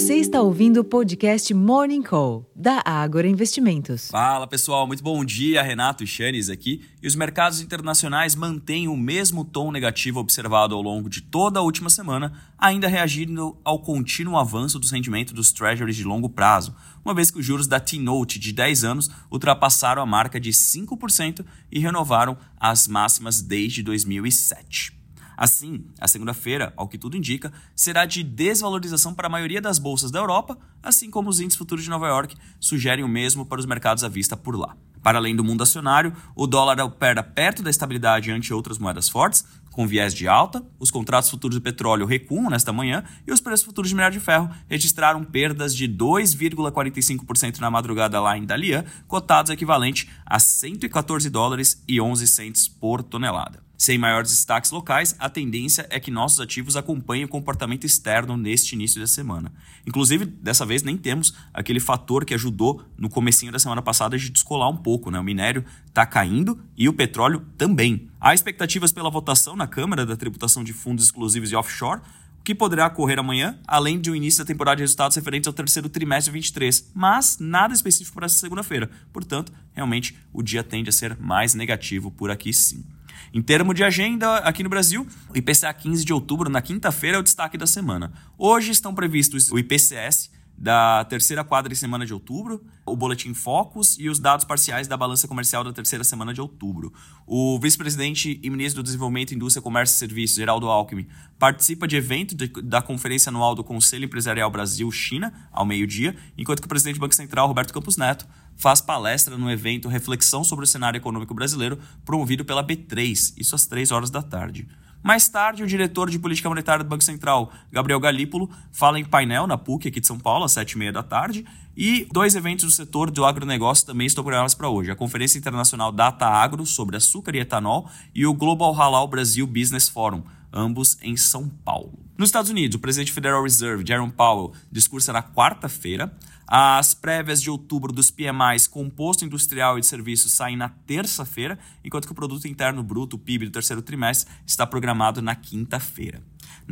Você 0.00 0.14
está 0.14 0.40
ouvindo 0.40 0.80
o 0.80 0.84
podcast 0.84 1.52
Morning 1.52 2.00
Call, 2.00 2.50
da 2.56 2.82
Ágora 2.86 3.28
Investimentos. 3.28 4.08
Fala 4.08 4.46
pessoal, 4.46 4.86
muito 4.86 5.04
bom 5.04 5.22
dia. 5.22 5.62
Renato 5.62 6.06
Chanes 6.06 6.48
aqui. 6.48 6.82
E 7.02 7.06
os 7.06 7.14
mercados 7.14 7.60
internacionais 7.60 8.34
mantêm 8.34 8.88
o 8.88 8.96
mesmo 8.96 9.44
tom 9.44 9.70
negativo 9.70 10.18
observado 10.18 10.74
ao 10.74 10.80
longo 10.80 11.10
de 11.10 11.20
toda 11.20 11.60
a 11.60 11.62
última 11.62 11.90
semana, 11.90 12.32
ainda 12.58 12.88
reagindo 12.88 13.58
ao 13.62 13.78
contínuo 13.78 14.38
avanço 14.38 14.78
dos 14.78 14.90
rendimentos 14.90 15.34
dos 15.34 15.52
treasuries 15.52 15.96
de 15.96 16.04
longo 16.04 16.30
prazo, 16.30 16.74
uma 17.04 17.12
vez 17.12 17.30
que 17.30 17.38
os 17.38 17.44
juros 17.44 17.66
da 17.66 17.78
T-Note 17.78 18.38
de 18.38 18.54
10 18.54 18.84
anos 18.84 19.10
ultrapassaram 19.30 20.00
a 20.00 20.06
marca 20.06 20.40
de 20.40 20.50
5% 20.50 21.44
e 21.70 21.78
renovaram 21.78 22.38
as 22.58 22.88
máximas 22.88 23.42
desde 23.42 23.82
2007. 23.82 24.99
Assim, 25.40 25.86
a 25.98 26.06
segunda-feira, 26.06 26.70
ao 26.76 26.86
que 26.86 26.98
tudo 26.98 27.16
indica, 27.16 27.50
será 27.74 28.04
de 28.04 28.22
desvalorização 28.22 29.14
para 29.14 29.26
a 29.26 29.30
maioria 29.30 29.58
das 29.58 29.78
bolsas 29.78 30.10
da 30.10 30.18
Europa, 30.18 30.58
assim 30.82 31.10
como 31.10 31.30
os 31.30 31.40
índices 31.40 31.56
futuros 31.56 31.82
de 31.82 31.88
Nova 31.88 32.06
York 32.08 32.36
sugerem 32.60 33.02
o 33.02 33.08
mesmo 33.08 33.46
para 33.46 33.58
os 33.58 33.64
mercados 33.64 34.04
à 34.04 34.08
vista 34.08 34.36
por 34.36 34.54
lá. 34.54 34.76
Para 35.02 35.16
além 35.16 35.34
do 35.34 35.42
mundo 35.42 35.62
acionário, 35.62 36.14
o 36.36 36.46
dólar 36.46 36.78
opera 36.80 37.22
perto 37.22 37.62
da 37.62 37.70
estabilidade 37.70 38.30
ante 38.30 38.52
outras 38.52 38.76
moedas 38.76 39.08
fortes, 39.08 39.42
com 39.70 39.86
viés 39.86 40.12
de 40.12 40.28
alta, 40.28 40.62
os 40.78 40.90
contratos 40.90 41.30
futuros 41.30 41.56
de 41.56 41.62
petróleo 41.62 42.04
recuam 42.04 42.50
nesta 42.50 42.70
manhã 42.70 43.02
e 43.26 43.32
os 43.32 43.40
preços 43.40 43.64
futuros 43.64 43.88
de 43.88 43.94
minério 43.94 44.18
de 44.18 44.22
ferro 44.22 44.50
registraram 44.68 45.24
perdas 45.24 45.74
de 45.74 45.88
2,45% 45.88 47.60
na 47.60 47.70
madrugada 47.70 48.20
lá 48.20 48.36
em 48.36 48.44
Dalian, 48.44 48.84
cotados 49.08 49.50
equivalente 49.50 50.06
a 50.26 50.38
114 50.38 51.30
dólares 51.30 51.82
e 51.88 51.98
11 51.98 52.26
centes 52.26 52.68
por 52.68 53.02
tonelada. 53.02 53.69
Sem 53.80 53.96
maiores 53.96 54.30
destaques 54.30 54.70
locais, 54.70 55.16
a 55.18 55.30
tendência 55.30 55.86
é 55.88 55.98
que 55.98 56.10
nossos 56.10 56.38
ativos 56.38 56.76
acompanhem 56.76 57.24
o 57.24 57.28
comportamento 57.28 57.86
externo 57.86 58.36
neste 58.36 58.74
início 58.74 59.00
da 59.00 59.06
semana. 59.06 59.50
Inclusive, 59.86 60.26
dessa 60.26 60.66
vez 60.66 60.82
nem 60.82 60.98
temos 60.98 61.32
aquele 61.54 61.80
fator 61.80 62.26
que 62.26 62.34
ajudou 62.34 62.84
no 62.98 63.08
comecinho 63.08 63.50
da 63.50 63.58
semana 63.58 63.80
passada 63.80 64.18
de 64.18 64.28
descolar 64.28 64.68
um 64.68 64.76
pouco, 64.76 65.10
né? 65.10 65.18
O 65.18 65.24
minério 65.24 65.64
está 65.86 66.04
caindo 66.04 66.60
e 66.76 66.90
o 66.90 66.92
petróleo 66.92 67.42
também. 67.56 68.06
Há 68.20 68.34
expectativas 68.34 68.92
pela 68.92 69.08
votação 69.08 69.56
na 69.56 69.66
Câmara 69.66 70.04
da 70.04 70.14
tributação 70.14 70.62
de 70.62 70.74
fundos 70.74 71.06
exclusivos 71.06 71.50
e 71.50 71.56
offshore, 71.56 72.02
o 72.38 72.42
que 72.42 72.54
poderá 72.54 72.86
ocorrer 72.86 73.18
amanhã, 73.18 73.58
além 73.66 73.98
de 73.98 74.10
um 74.10 74.14
início 74.14 74.44
da 74.44 74.46
temporada 74.46 74.76
de 74.76 74.82
resultados 74.82 75.16
referentes 75.16 75.48
ao 75.48 75.54
terceiro 75.54 75.88
trimestre 75.88 76.30
de 76.30 76.38
23, 76.38 76.90
mas 76.94 77.38
nada 77.40 77.72
específico 77.72 78.14
para 78.14 78.26
essa 78.26 78.40
segunda-feira. 78.40 78.90
Portanto, 79.10 79.50
realmente 79.72 80.18
o 80.34 80.42
dia 80.42 80.62
tende 80.62 80.90
a 80.90 80.92
ser 80.92 81.16
mais 81.18 81.54
negativo 81.54 82.10
por 82.10 82.30
aqui 82.30 82.52
sim. 82.52 82.84
Em 83.32 83.42
termos 83.42 83.74
de 83.74 83.84
agenda, 83.84 84.36
aqui 84.38 84.62
no 84.62 84.68
Brasil, 84.68 85.06
o 85.28 85.36
IPCA 85.36 85.72
15 85.72 86.04
de 86.04 86.12
outubro, 86.12 86.50
na 86.50 86.60
quinta-feira, 86.60 87.16
é 87.16 87.20
o 87.20 87.22
destaque 87.22 87.56
da 87.56 87.66
semana. 87.66 88.12
Hoje 88.38 88.70
estão 88.70 88.94
previstos 88.94 89.50
o 89.50 89.58
IPCS 89.58 90.30
da 90.60 91.02
terceira 91.06 91.42
quadra 91.42 91.74
semana 91.74 92.04
de 92.04 92.12
outubro, 92.12 92.62
o 92.84 92.94
Boletim 92.94 93.32
Focus 93.32 93.96
e 93.98 94.10
os 94.10 94.18
dados 94.18 94.44
parciais 94.44 94.86
da 94.86 94.94
balança 94.94 95.26
comercial 95.26 95.64
da 95.64 95.72
terceira 95.72 96.04
semana 96.04 96.34
de 96.34 96.40
outubro. 96.40 96.92
O 97.26 97.58
vice-presidente 97.58 98.38
e 98.42 98.50
ministro 98.50 98.82
do 98.82 98.84
Desenvolvimento, 98.84 99.34
Indústria, 99.34 99.62
Comércio 99.62 99.94
e 99.94 99.98
Serviços, 99.98 100.36
Geraldo 100.36 100.68
Alckmin, 100.68 101.06
participa 101.38 101.88
de 101.88 101.96
evento 101.96 102.34
de, 102.34 102.48
da 102.62 102.82
Conferência 102.82 103.30
Anual 103.30 103.54
do 103.54 103.64
Conselho 103.64 104.04
Empresarial 104.04 104.50
Brasil-China, 104.50 105.32
ao 105.50 105.64
meio-dia, 105.64 106.14
enquanto 106.36 106.60
que 106.60 106.66
o 106.66 106.68
presidente 106.68 106.96
do 106.96 107.00
Banco 107.00 107.14
Central, 107.14 107.48
Roberto 107.48 107.72
Campos 107.72 107.96
Neto, 107.96 108.26
faz 108.60 108.78
palestra 108.78 109.38
no 109.38 109.50
evento 109.50 109.88
Reflexão 109.88 110.44
sobre 110.44 110.66
o 110.66 110.68
Cenário 110.68 110.98
Econômico 110.98 111.32
Brasileiro, 111.32 111.78
promovido 112.04 112.44
pela 112.44 112.62
B3, 112.62 113.32
isso 113.38 113.54
às 113.54 113.64
3 113.64 113.90
horas 113.90 114.10
da 114.10 114.20
tarde. 114.20 114.68
Mais 115.02 115.26
tarde, 115.26 115.62
o 115.62 115.66
diretor 115.66 116.10
de 116.10 116.18
política 116.18 116.46
monetária 116.46 116.84
do 116.84 116.88
Banco 116.90 117.02
Central, 117.02 117.50
Gabriel 117.72 117.98
Galípolo, 117.98 118.50
fala 118.70 119.00
em 119.00 119.04
painel 119.04 119.46
na 119.46 119.56
PUC 119.56 119.88
aqui 119.88 119.98
de 119.98 120.06
São 120.06 120.18
Paulo, 120.18 120.44
às 120.44 120.52
7h30 120.52 120.92
da 120.92 121.02
tarde. 121.02 121.46
E 121.74 122.06
dois 122.12 122.34
eventos 122.34 122.66
do 122.66 122.70
setor 122.70 123.10
do 123.10 123.24
agronegócio 123.24 123.86
também 123.86 124.06
estão 124.06 124.22
programados 124.22 124.54
para 124.54 124.68
hoje. 124.68 124.90
A 124.90 124.94
Conferência 124.94 125.38
Internacional 125.38 125.90
Data 125.90 126.26
Agro 126.26 126.66
sobre 126.66 126.98
açúcar 126.98 127.34
e 127.34 127.38
etanol 127.38 127.88
e 128.14 128.26
o 128.26 128.34
Global 128.34 128.74
Halal 128.74 129.08
Brasil 129.08 129.46
Business 129.46 129.88
Forum, 129.88 130.22
ambos 130.52 130.98
em 131.00 131.16
São 131.16 131.48
Paulo. 131.48 131.98
Nos 132.20 132.28
Estados 132.28 132.50
Unidos, 132.50 132.76
o 132.76 132.78
presidente 132.78 133.12
Federal 133.12 133.42
Reserve, 133.42 133.82
Jerome 133.82 134.12
Powell, 134.12 134.52
discursa 134.70 135.10
na 135.10 135.22
quarta-feira. 135.22 136.14
As 136.46 136.92
prévias 136.92 137.40
de 137.40 137.48
outubro 137.48 137.94
dos 137.94 138.10
PMIs 138.10 138.66
composto 138.66 139.24
industrial 139.24 139.78
e 139.78 139.80
de 139.80 139.86
serviços 139.86 140.30
saem 140.30 140.54
na 140.54 140.68
terça-feira, 140.68 141.58
enquanto 141.82 142.04
que 142.04 142.12
o 142.12 142.14
produto 142.14 142.46
interno 142.46 142.82
bruto, 142.82 143.16
o 143.16 143.18
PIB 143.18 143.46
do 143.46 143.52
terceiro 143.52 143.80
trimestre, 143.80 144.30
está 144.46 144.66
programado 144.66 145.22
na 145.22 145.34
quinta-feira. 145.34 146.22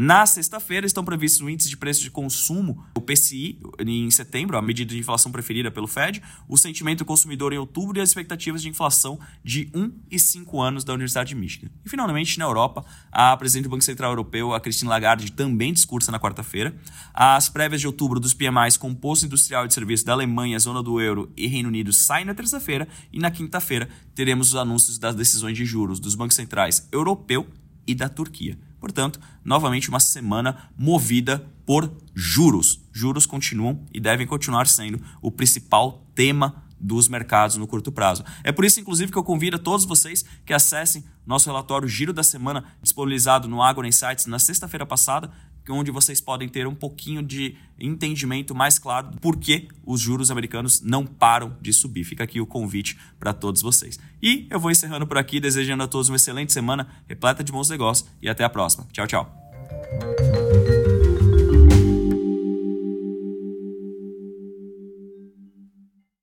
Na 0.00 0.24
sexta-feira 0.26 0.86
estão 0.86 1.04
previstos 1.04 1.40
o 1.40 1.50
índice 1.50 1.68
de 1.68 1.76
preço 1.76 2.02
de 2.02 2.08
consumo, 2.08 2.84
o 2.96 3.00
PCI, 3.00 3.58
em 3.80 4.08
setembro, 4.12 4.56
a 4.56 4.62
medida 4.62 4.94
de 4.94 5.00
inflação 5.00 5.32
preferida 5.32 5.72
pelo 5.72 5.88
Fed, 5.88 6.22
o 6.48 6.56
sentimento 6.56 7.00
do 7.00 7.04
consumidor 7.04 7.52
em 7.52 7.58
outubro 7.58 7.98
e 7.98 8.00
as 8.00 8.10
expectativas 8.10 8.62
de 8.62 8.68
inflação 8.68 9.18
de 9.42 9.68
1 9.74 9.92
e 10.08 10.16
5 10.16 10.60
anos 10.60 10.84
da 10.84 10.92
Universidade 10.92 11.30
de 11.30 11.34
Michigan. 11.34 11.68
E 11.84 11.90
finalmente, 11.90 12.38
na 12.38 12.44
Europa, 12.44 12.84
a 13.10 13.36
presidente 13.36 13.64
do 13.64 13.70
Banco 13.70 13.82
Central 13.82 14.12
Europeu, 14.12 14.54
a 14.54 14.60
Christine 14.60 14.88
Lagarde, 14.88 15.32
também 15.32 15.72
discursa 15.72 16.12
na 16.12 16.20
quarta-feira. 16.20 16.76
As 17.12 17.48
prévias 17.48 17.80
de 17.80 17.88
outubro 17.88 18.20
dos 18.20 18.32
PMIs 18.32 18.76
composto 18.76 19.26
industrial 19.26 19.64
e 19.64 19.66
de 19.66 19.74
serviço 19.74 20.06
da 20.06 20.12
Alemanha, 20.12 20.60
zona 20.60 20.80
do 20.80 21.00
euro 21.00 21.32
e 21.36 21.48
Reino 21.48 21.70
Unido 21.70 21.92
saem 21.92 22.24
na 22.24 22.36
terça-feira 22.36 22.86
e 23.12 23.18
na 23.18 23.32
quinta-feira 23.32 23.88
teremos 24.14 24.50
os 24.50 24.54
anúncios 24.54 24.96
das 24.96 25.16
decisões 25.16 25.56
de 25.56 25.64
juros 25.64 25.98
dos 25.98 26.14
bancos 26.14 26.36
centrais 26.36 26.86
europeu 26.92 27.48
e 27.84 27.96
da 27.96 28.08
Turquia. 28.08 28.67
Portanto, 28.80 29.20
novamente 29.44 29.88
uma 29.88 30.00
semana 30.00 30.70
movida 30.76 31.44
por 31.66 31.92
juros. 32.14 32.80
Juros 32.92 33.26
continuam 33.26 33.84
e 33.92 34.00
devem 34.00 34.26
continuar 34.26 34.66
sendo 34.66 35.00
o 35.20 35.30
principal 35.30 36.06
tema 36.14 36.64
dos 36.80 37.08
mercados 37.08 37.56
no 37.56 37.66
curto 37.66 37.90
prazo. 37.90 38.24
É 38.44 38.52
por 38.52 38.64
isso, 38.64 38.80
inclusive, 38.80 39.10
que 39.10 39.18
eu 39.18 39.24
convido 39.24 39.56
a 39.56 39.58
todos 39.58 39.84
vocês 39.84 40.24
que 40.44 40.52
acessem 40.52 41.04
nosso 41.26 41.48
relatório 41.48 41.88
Giro 41.88 42.12
da 42.12 42.22
Semana, 42.22 42.64
disponibilizado 42.82 43.48
no 43.48 43.62
Agro 43.62 43.86
Insights 43.86 44.26
na 44.26 44.38
sexta-feira 44.38 44.86
passada, 44.86 45.30
onde 45.72 45.90
vocês 45.90 46.20
podem 46.20 46.48
ter 46.48 46.66
um 46.66 46.74
pouquinho 46.74 47.22
de 47.22 47.56
entendimento 47.78 48.54
mais 48.54 48.78
claro 48.78 49.10
do 49.10 49.18
porquê 49.18 49.68
os 49.84 50.00
juros 50.00 50.30
americanos 50.30 50.80
não 50.80 51.06
param 51.06 51.56
de 51.60 51.72
subir. 51.72 52.04
Fica 52.04 52.24
aqui 52.24 52.40
o 52.40 52.46
convite 52.46 52.98
para 53.18 53.32
todos 53.32 53.62
vocês. 53.62 53.98
E 54.22 54.46
eu 54.50 54.58
vou 54.58 54.70
encerrando 54.70 55.06
por 55.06 55.18
aqui, 55.18 55.40
desejando 55.40 55.82
a 55.82 55.88
todos 55.88 56.08
uma 56.08 56.16
excelente 56.16 56.52
semana, 56.52 56.88
repleta 57.08 57.44
de 57.44 57.52
bons 57.52 57.68
negócios 57.68 58.08
e 58.20 58.28
até 58.28 58.44
a 58.44 58.48
próxima. 58.48 58.86
Tchau, 58.92 59.06
tchau. 59.06 60.47